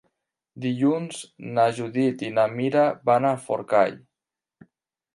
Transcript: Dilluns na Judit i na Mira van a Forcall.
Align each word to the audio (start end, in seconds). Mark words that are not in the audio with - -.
Dilluns 0.63 1.19
na 1.59 1.67
Judit 1.81 2.25
i 2.31 2.33
na 2.39 2.49
Mira 2.57 2.89
van 3.13 3.31
a 3.33 3.37
Forcall. 3.47 3.99